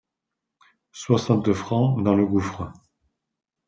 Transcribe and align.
Soixante 0.93 1.53
francs 1.53 2.03
dans 2.03 2.15
le 2.15 2.25
gouffre. 2.25 2.73